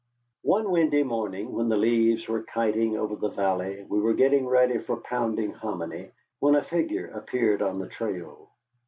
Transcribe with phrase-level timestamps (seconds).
[0.41, 4.79] One windy morning when the leaves were kiting over the valley we were getting ready
[4.79, 8.49] for pounding hominy, when a figure appeared on the trail.